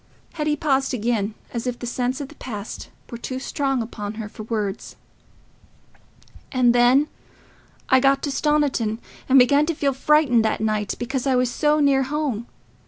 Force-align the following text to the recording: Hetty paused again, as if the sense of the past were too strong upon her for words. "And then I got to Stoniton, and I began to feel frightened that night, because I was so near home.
Hetty 0.33 0.55
paused 0.55 0.95
again, 0.95 1.35
as 1.53 1.67
if 1.67 1.77
the 1.77 1.85
sense 1.85 2.19
of 2.19 2.29
the 2.29 2.33
past 2.37 2.89
were 3.11 3.19
too 3.19 3.37
strong 3.37 3.83
upon 3.83 4.15
her 4.15 4.27
for 4.27 4.41
words. 4.41 4.95
"And 6.51 6.73
then 6.73 7.07
I 7.87 7.99
got 7.99 8.23
to 8.23 8.31
Stoniton, 8.31 8.97
and 9.29 9.37
I 9.37 9.43
began 9.45 9.67
to 9.67 9.75
feel 9.75 9.93
frightened 9.93 10.43
that 10.43 10.59
night, 10.59 10.95
because 10.97 11.27
I 11.27 11.35
was 11.35 11.51
so 11.51 11.79
near 11.79 12.01
home. 12.01 12.47